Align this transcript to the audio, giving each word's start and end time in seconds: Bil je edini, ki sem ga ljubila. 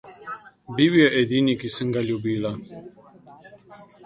Bil 0.79 0.95
je 1.01 1.11
edini, 1.19 1.55
ki 1.65 1.71
sem 1.75 1.93
ga 1.99 2.03
ljubila. 2.09 2.53